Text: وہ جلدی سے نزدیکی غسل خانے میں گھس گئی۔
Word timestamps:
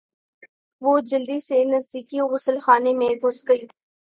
وہ 0.81 0.99
جلدی 1.09 1.39
سے 1.39 1.63
نزدیکی 1.65 2.19
غسل 2.31 2.59
خانے 2.59 2.93
میں 2.93 3.09
گھس 3.23 3.47
گئی۔ 3.49 3.63